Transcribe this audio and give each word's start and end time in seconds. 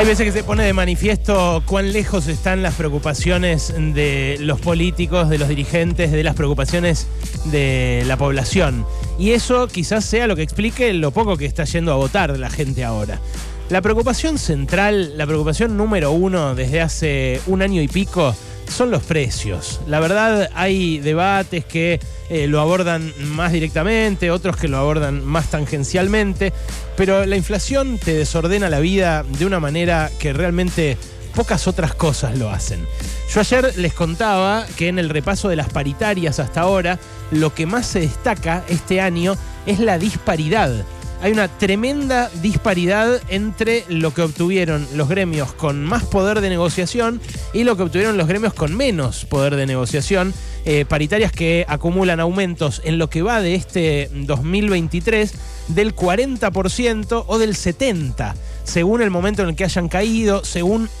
Hay 0.00 0.06
veces 0.06 0.24
que 0.24 0.32
se 0.32 0.44
pone 0.44 0.64
de 0.64 0.72
manifiesto 0.72 1.62
cuán 1.66 1.92
lejos 1.92 2.26
están 2.26 2.62
las 2.62 2.74
preocupaciones 2.74 3.74
de 3.76 4.38
los 4.40 4.58
políticos, 4.58 5.28
de 5.28 5.36
los 5.36 5.46
dirigentes, 5.46 6.10
de 6.10 6.24
las 6.24 6.34
preocupaciones 6.34 7.06
de 7.52 8.02
la 8.06 8.16
población. 8.16 8.86
Y 9.18 9.32
eso 9.32 9.68
quizás 9.68 10.06
sea 10.06 10.26
lo 10.26 10.36
que 10.36 10.42
explique 10.42 10.94
lo 10.94 11.10
poco 11.10 11.36
que 11.36 11.44
está 11.44 11.64
yendo 11.64 11.92
a 11.92 11.96
votar 11.96 12.38
la 12.38 12.48
gente 12.48 12.82
ahora. 12.82 13.20
La 13.68 13.82
preocupación 13.82 14.38
central, 14.38 15.18
la 15.18 15.26
preocupación 15.26 15.76
número 15.76 16.12
uno 16.12 16.54
desde 16.54 16.80
hace 16.80 17.42
un 17.46 17.60
año 17.60 17.82
y 17.82 17.88
pico, 17.88 18.34
son 18.70 18.90
los 18.90 19.02
precios. 19.02 19.80
La 19.86 20.00
verdad 20.00 20.50
hay 20.54 20.98
debates 20.98 21.64
que 21.64 22.00
eh, 22.28 22.46
lo 22.46 22.60
abordan 22.60 23.12
más 23.32 23.52
directamente, 23.52 24.30
otros 24.30 24.56
que 24.56 24.68
lo 24.68 24.78
abordan 24.78 25.24
más 25.24 25.50
tangencialmente, 25.50 26.52
pero 26.96 27.26
la 27.26 27.36
inflación 27.36 27.98
te 27.98 28.14
desordena 28.14 28.70
la 28.70 28.80
vida 28.80 29.24
de 29.24 29.46
una 29.46 29.60
manera 29.60 30.10
que 30.18 30.32
realmente 30.32 30.96
pocas 31.34 31.66
otras 31.66 31.94
cosas 31.94 32.38
lo 32.38 32.50
hacen. 32.50 32.86
Yo 33.32 33.40
ayer 33.40 33.76
les 33.76 33.92
contaba 33.92 34.66
que 34.76 34.88
en 34.88 34.98
el 34.98 35.08
repaso 35.08 35.48
de 35.48 35.56
las 35.56 35.68
paritarias 35.68 36.40
hasta 36.40 36.62
ahora, 36.62 36.98
lo 37.30 37.54
que 37.54 37.66
más 37.66 37.86
se 37.86 38.00
destaca 38.00 38.64
este 38.68 39.00
año 39.00 39.36
es 39.66 39.78
la 39.78 39.98
disparidad 39.98 40.84
hay 41.22 41.32
una 41.32 41.48
tremenda 41.48 42.30
disparidad 42.40 43.20
entre 43.28 43.84
lo 43.88 44.14
que 44.14 44.22
obtuvieron 44.22 44.86
los 44.94 45.08
gremios 45.08 45.52
con 45.52 45.84
más 45.84 46.04
poder 46.04 46.40
de 46.40 46.48
negociación 46.48 47.20
y 47.52 47.64
lo 47.64 47.76
que 47.76 47.82
obtuvieron 47.82 48.16
los 48.16 48.26
gremios 48.26 48.54
con 48.54 48.76
menos 48.76 49.26
poder 49.26 49.56
de 49.56 49.66
negociación. 49.66 50.32
Eh, 50.64 50.84
paritarias 50.86 51.32
que 51.32 51.64
acumulan 51.68 52.20
aumentos 52.20 52.82
en 52.84 52.98
lo 52.98 53.08
que 53.08 53.22
va 53.22 53.40
de 53.40 53.54
este 53.54 54.10
2023 54.12 55.34
del 55.68 55.94
40% 55.94 57.24
o 57.26 57.38
del 57.38 57.54
70%, 57.54 58.34
según 58.64 59.00
el 59.00 59.10
momento 59.10 59.42
en 59.42 59.50
el 59.50 59.56
que 59.56 59.64
hayan 59.64 59.88
caído, 59.88 60.44
según... 60.44 60.88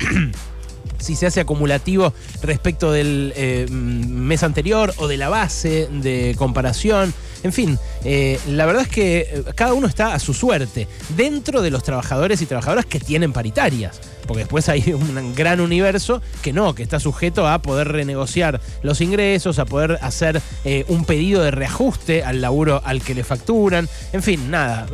si 1.00 1.16
se 1.16 1.26
hace 1.26 1.40
acumulativo 1.40 2.12
respecto 2.42 2.92
del 2.92 3.32
eh, 3.36 3.66
mes 3.70 4.42
anterior 4.42 4.94
o 4.98 5.08
de 5.08 5.16
la 5.16 5.28
base 5.28 5.88
de 5.90 6.34
comparación. 6.38 7.12
En 7.42 7.54
fin, 7.54 7.78
eh, 8.04 8.38
la 8.48 8.66
verdad 8.66 8.82
es 8.82 8.88
que 8.88 9.20
eh, 9.20 9.44
cada 9.54 9.72
uno 9.72 9.86
está 9.86 10.12
a 10.12 10.18
su 10.18 10.34
suerte 10.34 10.88
dentro 11.16 11.62
de 11.62 11.70
los 11.70 11.82
trabajadores 11.82 12.42
y 12.42 12.46
trabajadoras 12.46 12.84
que 12.84 13.00
tienen 13.00 13.32
paritarias. 13.32 14.00
Porque 14.26 14.40
después 14.40 14.68
hay 14.68 14.92
un 14.92 15.34
gran 15.34 15.60
universo 15.60 16.20
que 16.42 16.52
no, 16.52 16.74
que 16.74 16.82
está 16.82 17.00
sujeto 17.00 17.48
a 17.48 17.62
poder 17.62 17.88
renegociar 17.88 18.60
los 18.82 19.00
ingresos, 19.00 19.58
a 19.58 19.64
poder 19.64 19.98
hacer 20.02 20.42
un 20.88 21.04
pedido 21.04 21.42
de 21.42 21.50
reajuste 21.50 22.22
al 22.22 22.40
laburo 22.40 22.82
al 22.84 23.02
que 23.02 23.14
le 23.14 23.24
facturan. 23.24 23.88
En 24.12 24.22
fin, 24.22 24.50
nada, 24.50 24.86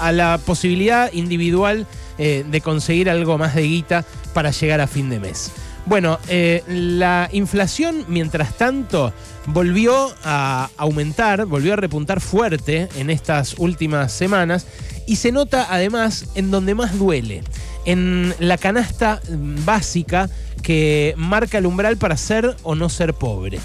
a 0.00 0.12
la 0.12 0.38
posibilidad 0.44 1.12
individual 1.12 1.86
eh, 2.22 2.44
de 2.46 2.60
conseguir 2.60 3.08
algo 3.08 3.38
más 3.38 3.54
de 3.54 3.62
guita 3.62 4.04
para 4.34 4.50
llegar 4.50 4.82
a 4.82 4.86
fin 4.86 5.08
de 5.08 5.18
mes. 5.18 5.50
Bueno, 5.86 6.18
eh, 6.28 6.62
la 6.68 7.30
inflación, 7.32 8.04
mientras 8.08 8.58
tanto, 8.58 9.14
volvió 9.46 10.12
a 10.22 10.68
aumentar, 10.76 11.46
volvió 11.46 11.72
a 11.72 11.76
repuntar 11.76 12.20
fuerte 12.20 12.90
en 12.96 13.08
estas 13.08 13.54
últimas 13.56 14.12
semanas 14.12 14.66
y 15.06 15.16
se 15.16 15.32
nota 15.32 15.66
además 15.70 16.26
en 16.34 16.50
donde 16.50 16.74
más 16.74 16.98
duele, 16.98 17.42
en 17.86 18.34
la 18.38 18.58
canasta 18.58 19.22
básica 19.64 20.28
que 20.62 21.14
marca 21.16 21.56
el 21.56 21.64
umbral 21.64 21.96
para 21.96 22.18
ser 22.18 22.54
o 22.64 22.74
no 22.74 22.90
ser 22.90 23.14
pobre. 23.14 23.60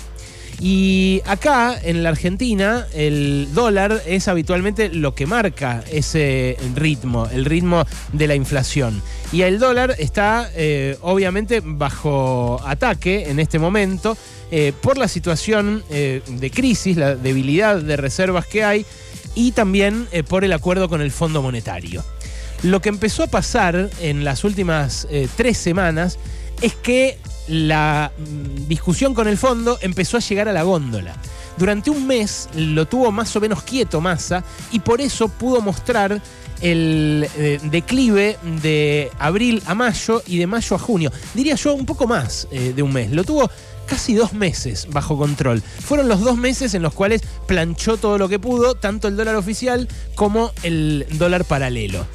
Y 0.59 1.21
acá, 1.25 1.77
en 1.83 2.03
la 2.03 2.09
Argentina, 2.09 2.87
el 2.93 3.49
dólar 3.53 4.01
es 4.05 4.27
habitualmente 4.27 4.89
lo 4.89 5.13
que 5.13 5.25
marca 5.25 5.83
ese 5.91 6.57
ritmo, 6.75 7.27
el 7.31 7.45
ritmo 7.45 7.85
de 8.13 8.27
la 8.27 8.35
inflación. 8.35 9.01
Y 9.31 9.41
el 9.41 9.59
dólar 9.59 9.95
está, 9.99 10.49
eh, 10.55 10.97
obviamente, 11.01 11.61
bajo 11.63 12.61
ataque 12.65 13.29
en 13.29 13.39
este 13.39 13.59
momento 13.59 14.17
eh, 14.49 14.71
por 14.81 14.97
la 14.97 15.09
situación 15.09 15.83
eh, 15.89 16.21
de 16.25 16.51
crisis, 16.51 16.95
la 16.95 17.15
debilidad 17.15 17.77
de 17.77 17.97
reservas 17.97 18.45
que 18.45 18.63
hay 18.63 18.85
y 19.33 19.51
también 19.51 20.07
por 20.29 20.45
el 20.45 20.53
acuerdo 20.53 20.87
con 20.87 21.01
el 21.01 21.11
Fondo 21.11 21.41
Monetario. 21.41 22.05
Lo 22.63 22.81
que 22.81 22.87
empezó 22.87 23.23
a 23.23 23.27
pasar 23.27 23.89
en 23.99 24.23
las 24.23 24.45
últimas 24.45 25.05
tres 25.35 25.57
semanas 25.57 26.17
es 26.61 26.73
que 26.73 27.17
la 27.47 28.11
mm, 28.17 28.67
discusión 28.67 29.13
con 29.13 29.27
el 29.27 29.37
fondo 29.37 29.77
empezó 29.81 30.17
a 30.17 30.19
llegar 30.19 30.47
a 30.47 30.53
la 30.53 30.63
góndola. 30.63 31.15
Durante 31.57 31.89
un 31.89 32.05
mes 32.05 32.49
lo 32.55 32.85
tuvo 32.85 33.11
más 33.11 33.33
o 33.35 33.39
menos 33.39 33.63
quieto 33.63 34.01
Massa 34.01 34.43
y 34.71 34.79
por 34.79 34.99
eso 34.99 35.29
pudo 35.29 35.61
mostrar 35.61 36.21
el 36.61 37.27
eh, 37.37 37.59
declive 37.63 38.37
de 38.61 39.09
abril 39.19 39.61
a 39.65 39.75
mayo 39.75 40.21
y 40.25 40.37
de 40.37 40.47
mayo 40.47 40.75
a 40.75 40.79
junio. 40.79 41.11
Diría 41.33 41.55
yo 41.55 41.73
un 41.73 41.85
poco 41.85 42.07
más 42.07 42.47
eh, 42.51 42.73
de 42.75 42.81
un 42.81 42.91
mes. 42.91 43.11
Lo 43.11 43.23
tuvo 43.23 43.49
casi 43.85 44.15
dos 44.15 44.33
meses 44.33 44.87
bajo 44.89 45.17
control. 45.17 45.61
Fueron 45.61 46.07
los 46.07 46.21
dos 46.21 46.37
meses 46.37 46.73
en 46.73 46.81
los 46.81 46.93
cuales 46.93 47.21
planchó 47.47 47.97
todo 47.97 48.17
lo 48.17 48.27
que 48.27 48.39
pudo, 48.39 48.75
tanto 48.75 49.07
el 49.07 49.15
dólar 49.15 49.35
oficial 49.35 49.87
como 50.15 50.51
el 50.63 51.05
dólar 51.13 51.45
paralelo. 51.45 52.05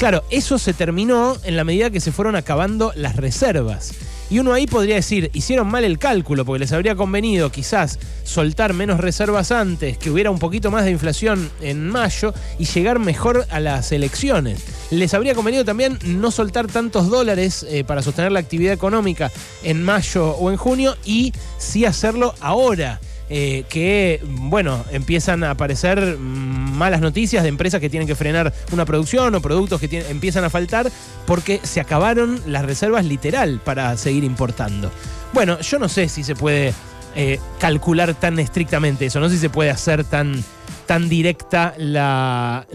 Claro, 0.00 0.24
eso 0.30 0.58
se 0.58 0.72
terminó 0.72 1.36
en 1.44 1.56
la 1.56 1.64
medida 1.64 1.90
que 1.90 2.00
se 2.00 2.10
fueron 2.10 2.34
acabando 2.34 2.90
las 2.96 3.16
reservas. 3.16 3.92
Y 4.30 4.38
uno 4.38 4.54
ahí 4.54 4.66
podría 4.66 4.94
decir, 4.94 5.30
hicieron 5.34 5.68
mal 5.68 5.84
el 5.84 5.98
cálculo 5.98 6.46
porque 6.46 6.60
les 6.60 6.72
habría 6.72 6.94
convenido 6.96 7.52
quizás 7.52 7.98
soltar 8.24 8.72
menos 8.72 8.98
reservas 8.98 9.52
antes, 9.52 9.98
que 9.98 10.10
hubiera 10.10 10.30
un 10.30 10.38
poquito 10.38 10.70
más 10.70 10.86
de 10.86 10.90
inflación 10.90 11.50
en 11.60 11.86
mayo 11.86 12.32
y 12.58 12.64
llegar 12.64 12.98
mejor 12.98 13.46
a 13.50 13.60
las 13.60 13.92
elecciones. 13.92 14.64
Les 14.90 15.12
habría 15.12 15.34
convenido 15.34 15.66
también 15.66 15.98
no 16.02 16.30
soltar 16.30 16.66
tantos 16.66 17.10
dólares 17.10 17.66
eh, 17.68 17.84
para 17.84 18.00
sostener 18.00 18.32
la 18.32 18.40
actividad 18.40 18.72
económica 18.72 19.30
en 19.62 19.84
mayo 19.84 20.30
o 20.30 20.50
en 20.50 20.56
junio 20.56 20.96
y 21.04 21.34
sí 21.58 21.84
hacerlo 21.84 22.34
ahora. 22.40 23.02
Eh, 23.32 23.64
que, 23.68 24.20
bueno, 24.24 24.84
empiezan 24.90 25.44
a 25.44 25.52
aparecer 25.52 26.18
malas 26.18 27.00
noticias 27.00 27.44
de 27.44 27.48
empresas 27.48 27.80
que 27.80 27.88
tienen 27.88 28.08
que 28.08 28.16
frenar 28.16 28.52
una 28.72 28.84
producción 28.84 29.32
o 29.36 29.40
productos 29.40 29.80
que 29.80 30.04
empiezan 30.08 30.42
a 30.42 30.50
faltar 30.50 30.90
porque 31.26 31.60
se 31.62 31.80
acabaron 31.80 32.42
las 32.46 32.64
reservas 32.64 33.04
literal 33.04 33.60
para 33.64 33.96
seguir 33.96 34.24
importando. 34.24 34.90
Bueno, 35.32 35.60
yo 35.60 35.78
no 35.78 35.88
sé 35.88 36.08
si 36.08 36.24
se 36.24 36.34
puede 36.34 36.74
eh, 37.14 37.38
calcular 37.60 38.14
tan 38.14 38.40
estrictamente 38.40 39.06
eso, 39.06 39.20
no 39.20 39.28
sé 39.28 39.36
si 39.36 39.42
se 39.42 39.50
puede 39.50 39.70
hacer 39.70 40.02
tan 40.02 40.42
tan 40.90 41.08
directa 41.08 41.72
la, 41.78 42.66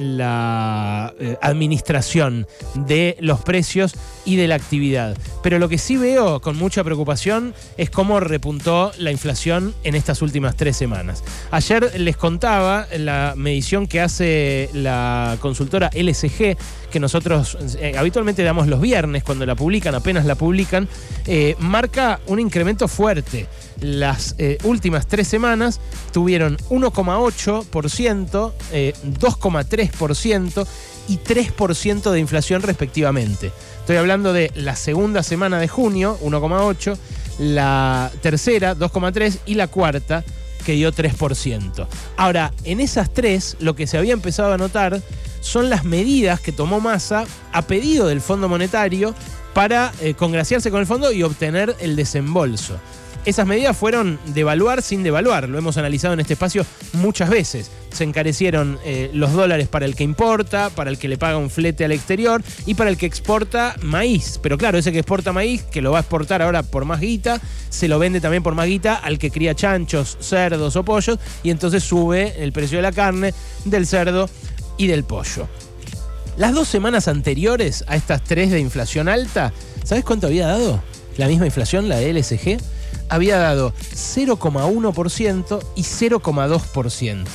eh, 1.19 1.35
administración 1.41 2.47
de 2.73 3.17
los 3.19 3.41
precios 3.41 3.93
y 4.23 4.37
de 4.37 4.47
la 4.47 4.55
actividad. 4.55 5.17
Pero 5.43 5.59
lo 5.59 5.67
que 5.67 5.77
sí 5.77 5.97
veo 5.97 6.39
con 6.39 6.55
mucha 6.55 6.81
preocupación 6.85 7.53
es 7.75 7.89
cómo 7.89 8.21
repuntó 8.21 8.93
la 8.99 9.11
inflación 9.11 9.75
en 9.83 9.95
estas 9.95 10.21
últimas 10.21 10.55
tres 10.55 10.77
semanas. 10.77 11.25
Ayer 11.51 11.99
les 11.99 12.15
contaba 12.15 12.87
la 12.97 13.33
medición 13.35 13.85
que 13.85 13.99
hace 13.99 14.69
la 14.71 15.35
consultora 15.41 15.89
LSG, 15.93 16.55
que 16.89 16.99
nosotros 17.01 17.57
eh, 17.81 17.95
habitualmente 17.97 18.43
damos 18.43 18.67
los 18.67 18.79
viernes 18.79 19.25
cuando 19.25 19.45
la 19.45 19.55
publican, 19.55 19.93
apenas 19.93 20.25
la 20.25 20.35
publican, 20.35 20.87
eh, 21.25 21.57
marca 21.59 22.21
un 22.27 22.39
incremento 22.39 22.87
fuerte. 22.87 23.45
Las 23.81 24.35
últimas 24.63 25.07
tres 25.07 25.27
semanas 25.27 25.81
tuvieron 26.11 26.57
1,8%, 26.69 27.65
2,3% 27.69 30.61
eh, 30.61 30.65
y 31.07 31.17
3% 31.17 32.11
de 32.11 32.19
inflación 32.19 32.61
respectivamente. 32.61 33.51
Estoy 33.79 33.95
hablando 33.97 34.33
de 34.33 34.51
la 34.55 34.75
segunda 34.75 35.23
semana 35.23 35.59
de 35.59 35.67
junio, 35.67 36.19
1,8%, 36.23 36.97
la 37.39 38.11
tercera, 38.21 38.75
2,3% 38.75 39.39
y 39.45 39.55
la 39.55 39.67
cuarta, 39.67 40.23
que 40.65 40.73
dio 40.73 40.91
3%. 40.91 41.87
Ahora, 42.17 42.51
en 42.63 42.79
esas 42.79 43.13
tres, 43.13 43.55
lo 43.59 43.75
que 43.75 43.87
se 43.87 43.97
había 43.97 44.13
empezado 44.13 44.53
a 44.53 44.57
notar 44.57 45.01
son 45.41 45.69
las 45.69 45.83
medidas 45.83 46.39
que 46.39 46.51
tomó 46.51 46.79
Massa 46.79 47.25
a 47.51 47.61
pedido 47.61 48.07
del 48.07 48.19
Fondo 48.19 48.49
Monetario 48.49 49.13
para 49.53 49.93
eh, 50.01 50.15
congraciarse 50.15 50.71
con 50.71 50.81
el 50.81 50.87
fondo 50.87 51.11
y 51.11 51.23
obtener 51.23 51.75
el 51.79 51.95
desembolso. 51.95 52.77
Esas 53.25 53.47
medidas 53.47 53.75
fueron 53.75 54.19
devaluar 54.27 54.83
sin 54.83 55.01
devaluar, 55.01 55.49
lo 55.49 55.57
hemos 55.57 55.77
analizado 55.77 56.13
en 56.13 56.19
este 56.19 56.33
espacio 56.33 56.63
muchas 56.93 57.27
veces. 57.27 57.71
Se 57.91 58.03
encarecieron 58.03 58.77
eh, 58.85 59.09
los 59.13 59.33
dólares 59.33 59.67
para 59.67 59.87
el 59.87 59.95
que 59.95 60.03
importa, 60.03 60.69
para 60.69 60.91
el 60.91 60.99
que 60.99 61.07
le 61.07 61.17
paga 61.17 61.37
un 61.37 61.49
flete 61.49 61.85
al 61.85 61.91
exterior 61.91 62.43
y 62.67 62.75
para 62.75 62.91
el 62.91 62.97
que 62.97 63.07
exporta 63.07 63.75
maíz. 63.81 64.39
Pero 64.43 64.59
claro, 64.59 64.77
ese 64.77 64.91
que 64.91 64.99
exporta 64.99 65.33
maíz, 65.33 65.63
que 65.63 65.81
lo 65.81 65.91
va 65.91 65.97
a 65.97 66.01
exportar 66.01 66.43
ahora 66.43 66.61
por 66.61 66.85
más 66.85 67.01
guita, 67.01 67.41
se 67.69 67.87
lo 67.87 67.97
vende 67.97 68.21
también 68.21 68.43
por 68.43 68.53
más 68.53 68.67
guita 68.67 68.93
al 68.93 69.17
que 69.17 69.31
cría 69.31 69.55
chanchos, 69.55 70.17
cerdos 70.19 70.75
o 70.75 70.83
pollos 70.83 71.17
y 71.41 71.49
entonces 71.49 71.83
sube 71.83 72.35
el 72.43 72.51
precio 72.51 72.77
de 72.77 72.83
la 72.83 72.91
carne, 72.91 73.33
del 73.63 73.87
cerdo 73.87 74.29
y 74.77 74.85
del 74.85 75.03
pollo. 75.03 75.47
Las 76.37 76.53
dos 76.53 76.67
semanas 76.67 77.07
anteriores 77.07 77.85
a 77.87 77.95
estas 77.95 78.23
tres 78.23 78.51
de 78.51 78.59
inflación 78.59 79.09
alta, 79.09 79.51
¿sabes 79.83 80.03
cuánto 80.03 80.27
había 80.27 80.45
dado? 80.45 80.83
La 81.17 81.27
misma 81.27 81.47
inflación, 81.47 81.89
la 81.89 81.95
de 81.95 82.13
LSG 82.13 82.74
había 83.09 83.37
dado 83.37 83.73
0,1% 83.93 85.59
y 85.75 85.83
0,2%. 85.83 87.25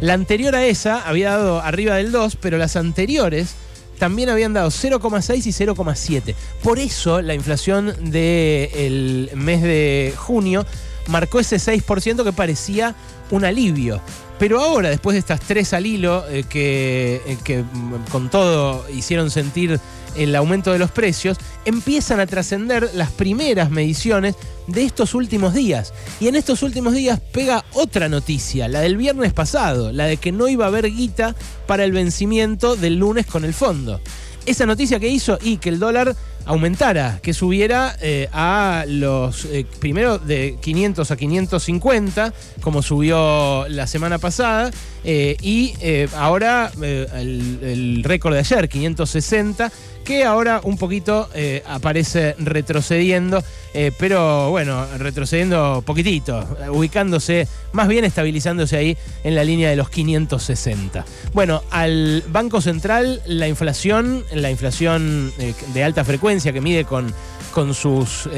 La 0.00 0.14
anterior 0.14 0.54
a 0.54 0.64
esa 0.64 1.00
había 1.06 1.30
dado 1.30 1.60
arriba 1.60 1.96
del 1.96 2.12
2, 2.12 2.36
pero 2.36 2.58
las 2.58 2.76
anteriores 2.76 3.54
también 3.98 4.30
habían 4.30 4.54
dado 4.54 4.70
0,6 4.70 5.46
y 5.46 5.50
0,7. 5.50 6.34
Por 6.62 6.78
eso 6.78 7.20
la 7.20 7.34
inflación 7.34 7.94
del 8.10 9.30
mes 9.34 9.62
de 9.62 10.14
junio 10.16 10.64
marcó 11.08 11.38
ese 11.40 11.56
6% 11.56 12.24
que 12.24 12.32
parecía 12.32 12.94
un 13.30 13.44
alivio. 13.44 14.00
Pero 14.38 14.60
ahora, 14.60 14.88
después 14.88 15.14
de 15.14 15.20
estas 15.20 15.40
tres 15.40 15.74
al 15.74 15.84
hilo, 15.84 16.24
eh, 16.30 16.44
que, 16.48 17.20
eh, 17.26 17.36
que 17.44 17.62
mm, 17.62 18.06
con 18.10 18.30
todo 18.30 18.86
hicieron 18.88 19.30
sentir 19.30 19.78
el 20.16 20.34
aumento 20.36 20.72
de 20.72 20.78
los 20.78 20.90
precios, 20.90 21.38
empiezan 21.64 22.20
a 22.20 22.26
trascender 22.26 22.90
las 22.94 23.10
primeras 23.10 23.70
mediciones 23.70 24.34
de 24.66 24.84
estos 24.84 25.14
últimos 25.14 25.54
días. 25.54 25.92
Y 26.20 26.28
en 26.28 26.36
estos 26.36 26.62
últimos 26.62 26.94
días 26.94 27.20
pega 27.32 27.64
otra 27.72 28.08
noticia, 28.08 28.68
la 28.68 28.80
del 28.80 28.96
viernes 28.96 29.32
pasado, 29.32 29.92
la 29.92 30.06
de 30.06 30.16
que 30.16 30.32
no 30.32 30.48
iba 30.48 30.64
a 30.64 30.68
haber 30.68 30.90
guita 30.90 31.34
para 31.66 31.84
el 31.84 31.92
vencimiento 31.92 32.76
del 32.76 32.96
lunes 32.96 33.26
con 33.26 33.44
el 33.44 33.54
fondo. 33.54 34.00
Esa 34.46 34.66
noticia 34.66 34.98
que 34.98 35.08
hizo 35.08 35.38
y 35.42 35.58
que 35.58 35.68
el 35.68 35.78
dólar 35.78 36.16
aumentara, 36.46 37.20
que 37.22 37.34
subiera 37.34 37.94
eh, 38.00 38.28
a 38.32 38.84
los, 38.88 39.44
eh, 39.44 39.66
primero 39.78 40.18
de 40.18 40.56
500 40.60 41.10
a 41.10 41.16
550, 41.16 42.32
como 42.60 42.82
subió 42.82 43.68
la 43.68 43.86
semana 43.86 44.18
pasada, 44.18 44.70
eh, 45.04 45.36
y 45.40 45.74
ahora 46.16 46.70
el, 46.80 47.58
el 47.62 48.04
récord 48.04 48.34
de 48.34 48.40
ayer, 48.40 48.68
560 48.68 49.70
que 50.04 50.24
ahora 50.24 50.60
un 50.64 50.76
poquito 50.76 51.28
eh, 51.34 51.62
aparece 51.66 52.34
retrocediendo, 52.38 53.42
eh, 53.74 53.92
pero 53.98 54.50
bueno, 54.50 54.86
retrocediendo 54.98 55.82
poquitito, 55.86 56.46
ubicándose, 56.70 57.46
más 57.72 57.88
bien 57.88 58.04
estabilizándose 58.04 58.76
ahí 58.76 58.96
en 59.24 59.34
la 59.34 59.44
línea 59.44 59.70
de 59.70 59.76
los 59.76 59.90
560. 59.90 61.04
Bueno, 61.32 61.62
al 61.70 62.24
Banco 62.28 62.60
Central 62.60 63.22
la 63.26 63.48
inflación, 63.48 64.24
la 64.32 64.50
inflación 64.50 65.32
eh, 65.38 65.54
de 65.72 65.84
alta 65.84 66.04
frecuencia 66.04 66.52
que 66.52 66.60
mide 66.60 66.84
con, 66.84 67.14
con, 67.50 67.74
sus, 67.74 68.28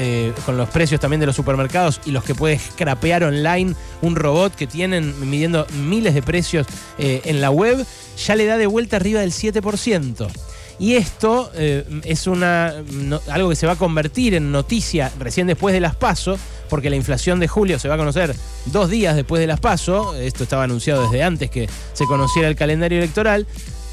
con 0.45 0.57
los 0.57 0.69
precios 0.69 0.99
también 0.99 1.19
de 1.19 1.25
los 1.25 1.35
supermercados 1.35 2.01
y 2.05 2.11
los 2.11 2.23
que 2.23 2.35
puedes 2.35 2.61
crapear 2.75 3.23
online, 3.23 3.75
un 4.01 4.15
robot 4.15 4.55
que 4.55 4.67
tienen 4.67 5.13
midiendo 5.29 5.65
miles 5.83 6.13
de 6.13 6.21
precios 6.21 6.67
en 6.97 7.41
la 7.41 7.49
web, 7.51 7.85
ya 8.25 8.35
le 8.35 8.45
da 8.45 8.57
de 8.57 8.67
vuelta 8.67 8.97
arriba 8.97 9.21
del 9.21 9.31
7%. 9.31 10.29
Y 10.79 10.95
esto 10.95 11.51
eh, 11.55 11.85
es 12.03 12.27
una, 12.27 12.73
algo 13.29 13.49
que 13.49 13.55
se 13.55 13.67
va 13.67 13.73
a 13.73 13.77
convertir 13.77 14.33
en 14.33 14.51
noticia 14.51 15.11
recién 15.19 15.47
después 15.47 15.73
de 15.73 15.79
las 15.79 15.95
PASO, 15.95 16.37
porque 16.69 16.89
la 16.89 16.95
inflación 16.95 17.39
de 17.39 17.47
julio 17.47 17.77
se 17.79 17.87
va 17.87 17.95
a 17.95 17.97
conocer 17.97 18.35
dos 18.65 18.89
días 18.89 19.15
después 19.15 19.39
de 19.39 19.47
las 19.47 19.59
PASO. 19.59 20.15
Esto 20.15 20.43
estaba 20.43 20.63
anunciado 20.63 21.03
desde 21.03 21.23
antes 21.23 21.49
que 21.51 21.69
se 21.93 22.05
conociera 22.05 22.47
el 22.47 22.55
calendario 22.55 22.97
electoral. 22.97 23.45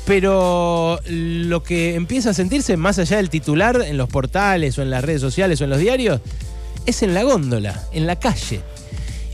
Pero 0.06 0.98
lo 1.06 1.62
que 1.62 1.94
empieza 1.94 2.30
a 2.30 2.34
sentirse 2.34 2.76
más 2.76 2.98
allá 2.98 3.18
del 3.18 3.30
titular 3.30 3.82
en 3.86 3.96
los 3.96 4.08
portales 4.08 4.78
o 4.78 4.82
en 4.82 4.90
las 4.90 5.04
redes 5.04 5.20
sociales 5.20 5.60
o 5.60 5.64
en 5.64 5.70
los 5.70 5.78
diarios 5.78 6.20
es 6.86 7.02
en 7.02 7.14
la 7.14 7.22
góndola, 7.22 7.84
en 7.92 8.06
la 8.06 8.16
calle. 8.16 8.60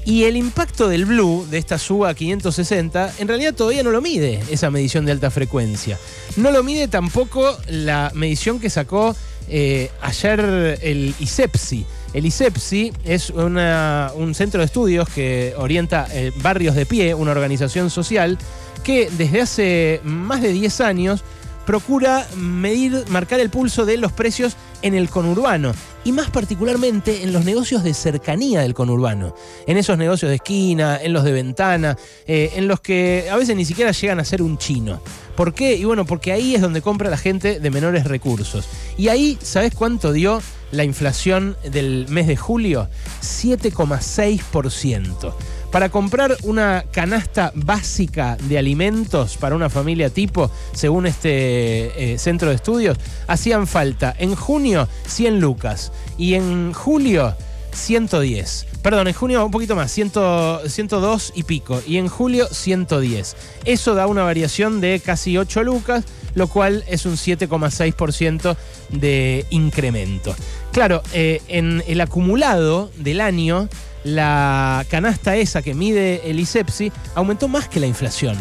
Y 0.07 0.23
el 0.23 0.37
impacto 0.37 0.89
del 0.89 1.05
Blue, 1.05 1.45
de 1.51 1.59
esta 1.59 1.79
suba 1.79 2.11
a 2.11 2.15
560, 2.15 3.15
en 3.19 3.27
realidad 3.27 3.55
todavía 3.55 3.83
no 3.83 3.91
lo 3.91 4.01
mide 4.01 4.41
esa 4.51 4.71
medición 4.71 5.05
de 5.05 5.11
alta 5.11 5.33
frecuencia. 5.33 5.99
No 6.37 6.53
lo 6.53 6.63
mide 6.63 6.87
tampoco 6.87 7.57
la 7.69 8.13
medición 8.15 8.61
que 8.61 8.71
sacó 8.71 9.17
eh, 9.49 9.91
ayer 10.01 10.79
el 10.83 11.13
ISEPSI. 11.19 11.87
El 12.13 12.25
ISEPSI 12.25 12.93
es 13.05 13.31
un 13.31 14.35
centro 14.35 14.61
de 14.61 14.67
estudios 14.67 15.09
que 15.09 15.55
orienta 15.59 16.07
eh, 16.13 16.31
Barrios 16.37 16.77
de 16.77 16.87
Pie, 16.87 17.15
una 17.15 17.33
organización 17.33 17.91
social 17.91 18.39
que 18.87 19.11
desde 19.11 19.41
hace 19.41 20.01
más 20.05 20.41
de 20.41 20.53
10 20.53 20.81
años 20.81 21.25
procura 21.67 22.25
medir, 22.37 23.05
marcar 23.09 23.41
el 23.41 23.51
pulso 23.51 23.85
de 23.85 23.97
los 23.97 24.13
precios 24.13 24.57
en 24.81 24.95
el 24.95 25.11
conurbano 25.11 25.75
y 26.05 26.13
más 26.13 26.31
particularmente 26.31 27.25
en 27.25 27.33
los 27.33 27.45
negocios 27.45 27.83
de 27.83 27.93
cercanía 27.95 28.61
del 28.61 28.75
conurbano, 28.75 29.35
en 29.67 29.77
esos 29.77 29.99
negocios 29.99 30.29
de 30.29 30.37
esquina, 30.37 31.01
en 31.03 31.13
los 31.13 31.25
de 31.25 31.33
ventana, 31.33 31.97
eh, 32.29 32.53
en 32.55 32.69
los 32.69 32.81
que 32.81 33.27
a 33.29 33.35
veces 33.35 33.57
ni 33.57 33.65
siquiera 33.65 33.91
llegan 33.91 34.21
a 34.21 34.25
ser 34.25 34.41
un 34.41 34.57
chino. 34.57 35.03
¿Por 35.35 35.53
qué? 35.53 35.75
Y 35.75 35.85
bueno, 35.85 36.07
porque 36.07 36.31
ahí 36.31 36.55
es 36.55 36.61
donde 36.61 36.81
compra 36.81 37.11
la 37.11 37.19
gente 37.19 37.59
de 37.59 37.71
menores 37.71 38.05
recursos. 38.05 38.69
Y 38.97 39.09
ahí, 39.09 39.37
¿sabes 39.43 39.75
cuánto 39.75 40.13
dio 40.13 40.41
la 40.71 40.85
inflación 40.85 41.57
del 41.69 42.07
mes 42.09 42.29
de 42.29 42.37
julio? 42.37 42.89
7,6% 43.21 45.35
para 45.71 45.89
comprar 45.89 46.37
una 46.43 46.85
canasta 46.91 47.53
básica 47.55 48.37
de 48.43 48.59
alimentos 48.59 49.37
para 49.37 49.57
una 49.57 49.71
familia 49.71 50.11
tipo, 50.11 50.51
según 50.73 51.07
este 51.07 52.15
eh, 52.15 52.19
centro 52.19 52.49
de 52.49 52.57
estudios, 52.57 52.99
hacían 53.27 53.67
falta 53.67 54.15
en 54.19 54.35
junio 54.35 54.89
100 55.07 55.41
lucas 55.41 55.93
y 56.19 56.35
en 56.35 56.73
julio 56.73 57.35
110. 57.77 58.67
Perdón, 58.83 59.09
en 59.09 59.15
junio 59.15 59.45
un 59.45 59.51
poquito 59.51 59.77
más, 59.77 59.91
102 59.93 61.33
y 61.35 61.43
pico. 61.43 61.83
Y 61.87 61.99
en 61.99 62.09
julio 62.09 62.47
110. 62.47 63.37
Eso 63.65 63.95
da 63.95 64.07
una 64.07 64.23
variación 64.23 64.81
de 64.81 65.01
casi 65.05 65.37
8 65.37 65.63
lucas, 65.63 66.05
lo 66.35 66.49
cual 66.49 66.85
es 66.89 67.05
un 67.07 67.15
7,6% 67.15 68.57
de 68.91 69.45
incremento. 69.51 70.35
Claro, 70.73 71.03
eh, 71.13 71.43
en 71.49 71.83
el 71.87 72.01
acumulado 72.01 72.91
del 72.97 73.21
año 73.21 73.69
la 74.07 74.87
canasta 74.89 75.37
esa 75.37 75.63
que 75.63 75.75
mide 75.75 76.31
el 76.31 76.39
ISEPSI 76.39 76.93
aumentó 77.15 77.49
más 77.49 77.69
que 77.69 77.81
la 77.81 77.87
inflación. 77.87 78.37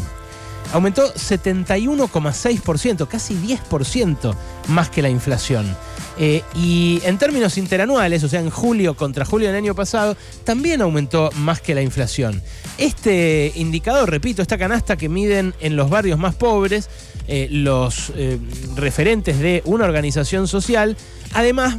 Aumentó 0.74 1.14
71,6%, 1.14 3.08
casi 3.08 3.36
10% 3.36 4.36
más 4.68 4.90
que 4.90 5.02
la 5.02 5.10
inflación. 5.10 5.76
Eh, 6.18 6.44
y 6.56 7.02
en 7.04 7.18
términos 7.18 7.58
interanuales, 7.58 8.24
o 8.24 8.30
sea, 8.30 8.40
en 8.40 8.50
julio 8.50 8.96
contra 8.96 9.26
julio 9.26 9.48
del 9.48 9.58
año 9.58 9.76
pasado, 9.76 10.16
también 10.44 10.82
aumentó 10.82 11.30
más 11.36 11.62
que 11.62 11.76
la 11.76 11.82
inflación. 11.82 12.42
Este 12.78 13.52
indicador, 13.56 14.10
repito, 14.10 14.42
esta 14.42 14.58
canasta 14.58 14.98
que 14.98 15.10
miden 15.10 15.54
en 15.62 15.76
los 15.76 15.90
barrios 15.90 16.20
más 16.20 16.36
pobres, 16.36 16.90
eh, 17.28 17.48
los 17.50 18.12
eh, 18.16 18.40
referentes 18.76 19.40
de 19.40 19.62
una 19.66 19.86
organización 19.86 20.48
social, 20.48 20.96
además 21.34 21.78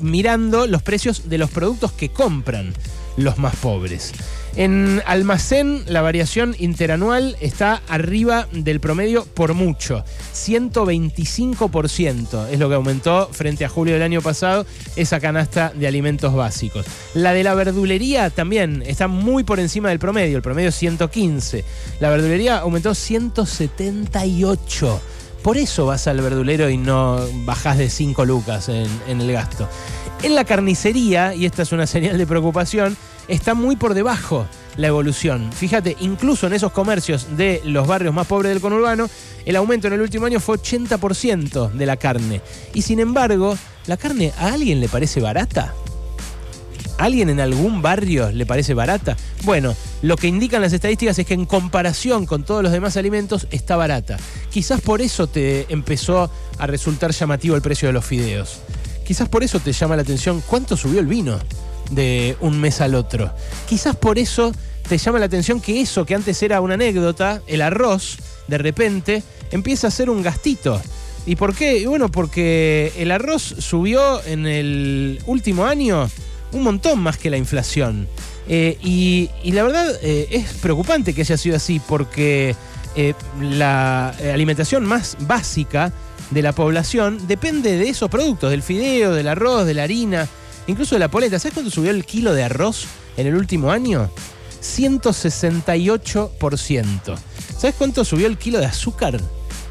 mirando 0.00 0.66
los 0.66 0.82
precios 0.82 1.28
de 1.28 1.38
los 1.38 1.50
productos 1.50 1.92
que 1.92 2.08
compran 2.08 2.72
los 3.16 3.38
más 3.38 3.56
pobres. 3.56 4.12
En 4.56 5.00
almacén 5.06 5.84
la 5.86 6.02
variación 6.02 6.56
interanual 6.58 7.36
está 7.40 7.80
arriba 7.88 8.48
del 8.52 8.80
promedio 8.80 9.24
por 9.24 9.54
mucho. 9.54 10.04
125% 10.34 12.48
es 12.48 12.58
lo 12.58 12.68
que 12.68 12.74
aumentó 12.74 13.28
frente 13.32 13.64
a 13.64 13.68
julio 13.68 13.94
del 13.94 14.02
año 14.02 14.20
pasado 14.22 14.66
esa 14.96 15.20
canasta 15.20 15.72
de 15.74 15.86
alimentos 15.86 16.34
básicos. 16.34 16.84
La 17.14 17.32
de 17.32 17.44
la 17.44 17.54
verdulería 17.54 18.30
también 18.30 18.82
está 18.84 19.06
muy 19.06 19.44
por 19.44 19.60
encima 19.60 19.90
del 19.90 20.00
promedio, 20.00 20.36
el 20.36 20.42
promedio 20.42 20.72
115. 20.72 21.64
La 22.00 22.10
verdulería 22.10 22.58
aumentó 22.58 22.92
178. 22.94 25.00
Por 25.42 25.56
eso 25.56 25.86
vas 25.86 26.06
al 26.06 26.20
verdulero 26.20 26.68
y 26.68 26.76
no 26.76 27.18
bajás 27.46 27.78
de 27.78 27.88
5 27.88 28.26
lucas 28.26 28.68
en, 28.68 28.86
en 29.08 29.22
el 29.22 29.32
gasto. 29.32 29.66
En 30.22 30.34
la 30.34 30.44
carnicería, 30.44 31.34
y 31.34 31.46
esta 31.46 31.62
es 31.62 31.72
una 31.72 31.86
señal 31.86 32.18
de 32.18 32.26
preocupación, 32.26 32.94
está 33.26 33.54
muy 33.54 33.76
por 33.76 33.94
debajo 33.94 34.46
la 34.76 34.88
evolución. 34.88 35.50
Fíjate, 35.50 35.96
incluso 36.00 36.46
en 36.46 36.52
esos 36.52 36.72
comercios 36.72 37.38
de 37.38 37.62
los 37.64 37.86
barrios 37.86 38.12
más 38.12 38.26
pobres 38.26 38.50
del 38.52 38.60
conurbano, 38.60 39.08
el 39.46 39.56
aumento 39.56 39.86
en 39.86 39.94
el 39.94 40.02
último 40.02 40.26
año 40.26 40.38
fue 40.38 40.58
80% 40.58 41.72
de 41.72 41.86
la 41.86 41.96
carne. 41.96 42.42
Y 42.74 42.82
sin 42.82 43.00
embargo, 43.00 43.56
¿la 43.86 43.96
carne 43.96 44.34
a 44.38 44.52
alguien 44.52 44.80
le 44.80 44.90
parece 44.90 45.22
barata? 45.22 45.72
¿A 46.98 47.04
alguien 47.04 47.30
en 47.30 47.40
algún 47.40 47.80
barrio 47.80 48.30
le 48.30 48.44
parece 48.44 48.74
barata? 48.74 49.16
Bueno, 49.44 49.74
lo 50.02 50.18
que 50.18 50.28
indican 50.28 50.60
las 50.60 50.74
estadísticas 50.74 51.18
es 51.18 51.26
que 51.26 51.32
en 51.32 51.46
comparación 51.46 52.26
con 52.26 52.44
todos 52.44 52.62
los 52.62 52.72
demás 52.72 52.98
alimentos 52.98 53.46
está 53.50 53.76
barata. 53.76 54.18
Quizás 54.50 54.82
por 54.82 55.00
eso 55.00 55.28
te 55.28 55.64
empezó 55.72 56.30
a 56.58 56.66
resultar 56.66 57.12
llamativo 57.12 57.56
el 57.56 57.62
precio 57.62 57.88
de 57.88 57.94
los 57.94 58.04
fideos. 58.04 58.60
Quizás 59.10 59.28
por 59.28 59.42
eso 59.42 59.58
te 59.58 59.72
llama 59.72 59.96
la 59.96 60.02
atención 60.02 60.40
cuánto 60.46 60.76
subió 60.76 61.00
el 61.00 61.08
vino 61.08 61.36
de 61.90 62.36
un 62.38 62.60
mes 62.60 62.80
al 62.80 62.94
otro. 62.94 63.34
Quizás 63.68 63.96
por 63.96 64.20
eso 64.20 64.52
te 64.88 64.98
llama 64.98 65.18
la 65.18 65.24
atención 65.24 65.60
que 65.60 65.80
eso 65.80 66.06
que 66.06 66.14
antes 66.14 66.40
era 66.44 66.60
una 66.60 66.74
anécdota, 66.74 67.42
el 67.48 67.60
arroz, 67.60 68.18
de 68.46 68.58
repente 68.58 69.24
empieza 69.50 69.88
a 69.88 69.90
ser 69.90 70.10
un 70.10 70.22
gastito. 70.22 70.80
¿Y 71.26 71.34
por 71.34 71.56
qué? 71.56 71.84
Bueno, 71.88 72.08
porque 72.08 72.92
el 72.98 73.10
arroz 73.10 73.42
subió 73.58 74.24
en 74.26 74.46
el 74.46 75.20
último 75.26 75.66
año 75.66 76.08
un 76.52 76.62
montón 76.62 77.00
más 77.00 77.16
que 77.16 77.30
la 77.30 77.36
inflación. 77.36 78.06
Eh, 78.46 78.78
y, 78.80 79.28
la 79.50 79.64
verdad 79.64 79.92
eh, 80.02 80.28
es 80.30 80.52
preocupante 80.58 81.14
que 81.14 81.22
haya 81.22 81.36
sido 81.36 81.56
así 81.56 81.80
porque 81.80 82.54
eh, 82.94 83.14
la 83.40 84.10
alimentación 84.32 84.86
más 84.86 85.16
básica 85.18 85.92
de 86.30 86.42
la 86.42 86.52
población 86.52 87.26
depende 87.26 87.76
de 87.76 87.88
esos 87.88 88.10
productos, 88.10 88.50
del 88.50 88.62
fideo, 88.62 89.12
del 89.12 89.28
arroz, 89.28 89.64
de 89.66 89.74
la 89.74 89.82
harina, 89.84 90.28
incluso 90.66 90.94
de 90.94 90.98
la 91.00 91.10
polenta. 91.10 91.38
¿Sabes 91.38 91.54
cuánto 91.54 91.70
subió 91.70 91.90
el 91.90 92.04
kilo 92.04 92.34
de 92.34 92.44
arroz 92.44 92.84
en 93.16 93.26
el 93.26 93.34
último 93.34 93.70
año? 93.70 94.10
168%. 94.62 97.16
¿Sabes 97.58 97.74
cuánto 97.76 98.04
subió 98.04 98.26
el 98.26 98.36
kilo 98.38 98.58
de 98.58 98.66
azúcar 98.66 99.20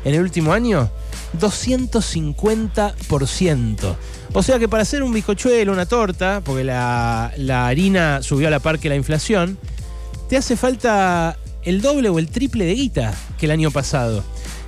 en 0.03 0.13
el 0.13 0.21
último 0.21 0.53
año? 0.53 0.91
250%. 1.39 3.95
O 4.33 4.43
sea 4.43 4.59
que 4.59 4.67
para 4.67 4.83
hacer 4.83 5.01
un 5.03 5.13
bizcochuelo, 5.13 5.71
una 5.71 5.85
torta, 5.85 6.41
porque 6.43 6.63
la, 6.63 7.31
la 7.37 7.67
harina 7.67 8.21
subió 8.21 8.47
a 8.47 8.51
la 8.51 8.59
par 8.59 8.79
que 8.79 8.89
la 8.89 8.95
inflación, 8.95 9.57
te 10.27 10.35
hace 10.37 10.57
falta 10.57 11.37
el 11.63 11.81
doble 11.81 12.09
o 12.09 12.19
el 12.19 12.29
triple 12.29 12.65
de 12.65 12.73
guita 12.73 13.13
que 13.37 13.45
el 13.45 13.51
año 13.51 13.71
pasado. 13.71 14.23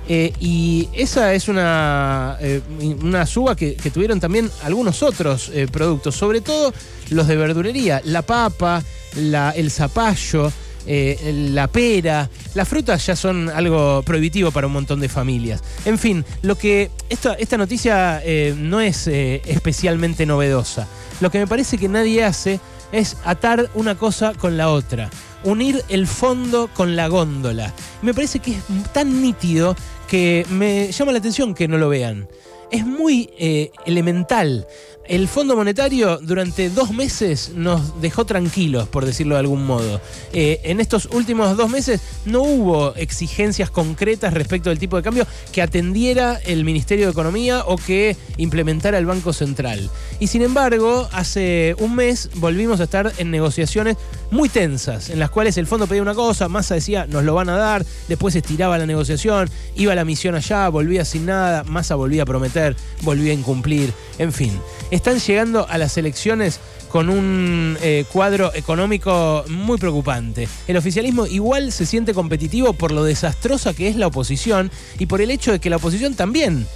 Eh, 0.08 0.32
y 0.40 0.88
esa 0.92 1.32
es 1.32 1.48
una, 1.48 2.36
eh, 2.40 2.60
una 3.02 3.24
suba 3.24 3.54
que, 3.54 3.76
tuvieron 3.92 4.20
también 4.20 4.50
algunos 4.62 5.02
otros 5.02 5.50
eh, 5.54 5.68
productos, 5.70 6.16
sobre 6.16 6.40
todo 6.40 6.72
los 7.10 7.28
de 7.28 7.36
verdulería, 7.36 8.00
la 8.04 8.22
papa, 8.22 8.82
el 9.14 9.70
zapallo, 9.70 10.50
la 10.86 11.68
pera, 11.68 12.28
las 12.54 12.66
frutas 12.66 13.06
ya 13.06 13.14
son 13.14 13.48
algo 13.50 14.02
prohibitivo 14.02 14.50
para 14.50 14.66
un 14.66 14.72
montón 14.72 14.98
de 14.98 15.08
familias. 15.08 15.62
En 15.84 15.98
fin, 15.98 16.24
lo 16.40 16.56
que 16.56 16.90
esta, 17.08 17.34
esta 17.34 17.56
noticia 17.56 18.22
no 18.56 18.80
es 18.80 19.06
especialmente 19.06 20.24
novedosa. 20.26 20.88
Lo 21.20 21.30
que 21.30 21.38
me 21.38 21.46
parece 21.46 21.76
que 21.76 21.88
nadie 21.88 22.24
hace 22.24 22.58
es 22.90 23.16
atar 23.24 23.70
una 23.74 23.96
cosa 23.96 24.32
con 24.32 24.56
la 24.56 24.70
otra, 24.70 25.10
unir 25.44 25.82
el 25.88 26.06
fondo 26.06 26.68
con 26.72 26.96
la 26.96 27.08
góndola. 27.08 27.72
Me 28.02 28.14
parece 28.14 28.38
que 28.38 28.52
es 28.52 28.62
tan 28.92 29.22
nítido 29.22 29.76
que 30.08 30.46
me 30.50 30.90
llama 30.92 31.12
la 31.12 31.18
atención 31.18 31.54
que 31.54 31.68
no 31.68 31.78
lo 31.78 31.88
vean. 31.88 32.28
Es 32.70 32.86
muy 32.86 33.30
eh, 33.38 33.70
elemental. 33.86 34.66
El 35.08 35.26
Fondo 35.26 35.56
Monetario 35.56 36.20
durante 36.22 36.70
dos 36.70 36.92
meses 36.92 37.52
nos 37.56 38.00
dejó 38.00 38.24
tranquilos, 38.24 38.86
por 38.86 39.04
decirlo 39.04 39.34
de 39.34 39.40
algún 39.40 39.66
modo. 39.66 40.00
Eh, 40.32 40.60
en 40.62 40.78
estos 40.78 41.06
últimos 41.06 41.56
dos 41.56 41.68
meses 41.68 42.00
no 42.24 42.42
hubo 42.42 42.94
exigencias 42.94 43.68
concretas 43.68 44.32
respecto 44.32 44.70
del 44.70 44.78
tipo 44.78 44.96
de 44.96 45.02
cambio 45.02 45.26
que 45.50 45.60
atendiera 45.60 46.38
el 46.46 46.64
Ministerio 46.64 47.06
de 47.06 47.10
Economía 47.10 47.64
o 47.66 47.76
que 47.76 48.16
implementara 48.36 48.96
el 48.96 49.06
Banco 49.06 49.32
Central. 49.32 49.90
Y 50.20 50.28
sin 50.28 50.42
embargo, 50.42 51.08
hace 51.12 51.74
un 51.78 51.96
mes 51.96 52.30
volvimos 52.36 52.78
a 52.78 52.84
estar 52.84 53.12
en 53.18 53.32
negociaciones 53.32 53.96
muy 54.30 54.48
tensas, 54.48 55.10
en 55.10 55.18
las 55.18 55.30
cuales 55.30 55.56
el 55.56 55.66
fondo 55.66 55.88
pedía 55.88 56.02
una 56.02 56.14
cosa, 56.14 56.48
Massa 56.48 56.76
decía 56.76 57.06
nos 57.06 57.24
lo 57.24 57.34
van 57.34 57.48
a 57.48 57.56
dar, 57.56 57.84
después 58.08 58.36
estiraba 58.36 58.78
la 58.78 58.86
negociación, 58.86 59.50
iba 59.74 59.94
la 59.96 60.04
misión 60.04 60.36
allá, 60.36 60.68
volvía 60.68 61.04
sin 61.04 61.26
nada, 61.26 61.64
Massa 61.64 61.96
volvía 61.96 62.22
a 62.22 62.26
prometer, 62.26 62.76
volvía 63.02 63.32
a 63.32 63.34
incumplir, 63.34 63.92
en 64.18 64.32
fin. 64.32 64.60
Están 64.92 65.20
llegando 65.20 65.66
a 65.70 65.78
las 65.78 65.96
elecciones 65.96 66.60
con 66.90 67.08
un 67.08 67.78
eh, 67.80 68.04
cuadro 68.12 68.52
económico 68.54 69.42
muy 69.48 69.78
preocupante. 69.78 70.46
El 70.68 70.76
oficialismo 70.76 71.24
igual 71.26 71.72
se 71.72 71.86
siente 71.86 72.12
competitivo 72.12 72.74
por 72.74 72.92
lo 72.92 73.02
desastrosa 73.02 73.72
que 73.72 73.88
es 73.88 73.96
la 73.96 74.08
oposición 74.08 74.70
y 74.98 75.06
por 75.06 75.22
el 75.22 75.30
hecho 75.30 75.50
de 75.50 75.60
que 75.60 75.70
la 75.70 75.76
oposición 75.76 76.14
también 76.14 76.66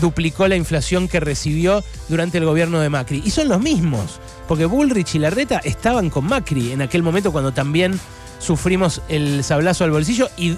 duplicó 0.00 0.46
la 0.46 0.54
inflación 0.54 1.08
que 1.08 1.18
recibió 1.18 1.82
durante 2.08 2.38
el 2.38 2.44
gobierno 2.44 2.78
de 2.78 2.90
Macri. 2.90 3.22
Y 3.24 3.30
son 3.30 3.48
los 3.48 3.60
mismos, 3.60 4.20
porque 4.46 4.66
Bullrich 4.66 5.16
y 5.16 5.18
Larreta 5.18 5.60
estaban 5.64 6.10
con 6.10 6.26
Macri 6.26 6.70
en 6.70 6.80
aquel 6.80 7.02
momento 7.02 7.32
cuando 7.32 7.52
también 7.52 7.98
sufrimos 8.38 9.02
el 9.08 9.42
sablazo 9.44 9.84
al 9.84 9.90
bolsillo 9.90 10.28
y, 10.36 10.56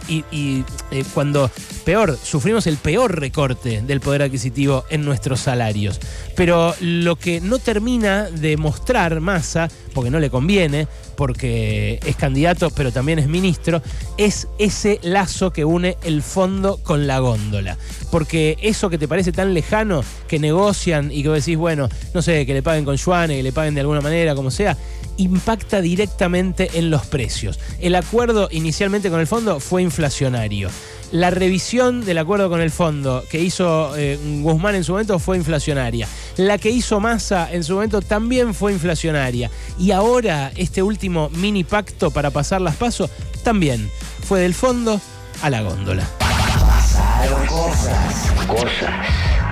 eh, 0.91 1.05
cuando, 1.15 1.51
peor, 1.85 2.19
sufrimos 2.23 2.67
el 2.67 2.77
peor 2.77 3.19
recorte 3.19 3.83
del 3.83 4.01
poder 4.01 4.23
adquisitivo 4.23 4.85
en 4.91 5.05
nuestros 5.05 5.41
salarios. 5.41 6.01
Pero 6.35 6.75
lo 6.81 7.17
que 7.17 7.41
no 7.41 7.59
termina 7.59 8.25
de 8.31 8.57
mostrar 8.57 9.21
Massa, 9.21 9.69
porque 9.95 10.11
no 10.11 10.19
le 10.19 10.31
conviene, 10.31 10.89
porque 11.17 11.99
es 12.05 12.17
candidato 12.17 12.71
pero 12.71 12.93
también 12.93 13.19
es 13.19 13.29
ministro, 13.29 13.83
es 14.19 14.49
ese 14.59 15.01
lazo 15.03 15.53
que 15.53 15.65
une 15.65 15.97
el 16.03 16.23
fondo 16.23 16.79
con 16.83 17.07
la 17.07 17.19
góndola. 17.19 17.77
Porque 18.11 18.57
eso 18.63 18.91
que 18.91 18.99
te 18.99 19.09
parece 19.09 19.33
tan 19.33 19.55
lejano, 19.55 20.05
que 20.29 20.39
negocian 20.39 21.11
y 21.11 21.23
que 21.23 21.29
vos 21.29 21.39
decís, 21.39 21.57
bueno, 21.57 21.89
no 22.15 22.23
sé, 22.23 22.47
que 22.47 22.55
le 22.55 22.63
paguen 22.63 22.85
con 22.85 22.97
yuanes, 22.97 23.39
que 23.39 23.43
le 23.43 23.53
paguen 23.53 23.75
de 23.75 23.81
alguna 23.81 24.01
manera, 24.01 24.35
como 24.35 24.51
sea, 24.51 24.77
impacta 25.17 25.81
directamente 25.81 26.71
en 26.75 26.91
los 26.91 27.07
precios. 27.07 27.59
El 27.81 27.95
acuerdo 27.95 28.49
inicialmente 28.51 29.11
con 29.11 29.21
el 29.21 29.27
fondo 29.27 29.61
fue 29.61 29.83
inflacionario. 29.83 30.71
La 31.13 31.31
revisión 31.31 32.05
del 32.05 32.19
acuerdo 32.19 32.51
con 32.51 32.61
el 32.61 32.71
fondo 32.71 33.23
que 33.31 33.41
hizo 33.41 33.97
eh, 33.97 34.19
Guzmán 34.43 34.75
en 34.75 34.83
su 34.83 34.93
momento 34.93 35.19
fue 35.19 35.37
inflacionaria. 35.37 36.09
La 36.37 36.59
que 36.59 36.71
hizo 36.71 36.99
Massa 36.99 37.49
en 37.53 37.63
su 37.63 37.75
momento 37.75 38.03
también 38.03 38.55
fue 38.55 38.73
inflacionaria. 38.73 39.51
Y 39.79 39.93
ahora 39.93 40.51
este 40.57 40.83
último 40.83 41.31
mini 41.31 41.63
pacto 41.63 42.11
para 42.11 42.31
pasar 42.31 42.61
las 42.61 42.77
pasos 42.77 43.11
también 43.45 43.89
fue 44.25 44.41
del 44.41 44.55
fondo 44.55 45.01
a 45.43 45.51
la 45.51 45.63
góndola. 45.63 46.05
Pasaron 46.19 47.47
cosas. 47.47 48.33
Cosas. 48.49 48.91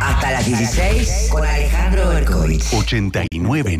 Hasta 0.00 0.32
las 0.32 0.46
16 0.46 1.28
con 1.30 1.46
Alejandro 1.46 2.08
Berkovich. 2.08 2.64
899 2.74 3.78